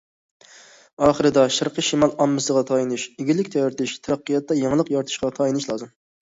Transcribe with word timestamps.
ئاخىرىدا 1.07 1.43
شەرقىي 1.57 1.85
شىمال 1.87 2.15
ئاممىسىغا 2.25 2.63
تايىنىش، 2.69 3.05
ئىگىلىك 3.19 3.59
يارىتىش، 3.59 3.95
تەرەققىياتتا 4.09 4.59
يېڭىلىق 4.63 4.91
يارىتىشقا 4.97 5.33
تايىنىش 5.39 5.71
لازىم. 5.75 5.95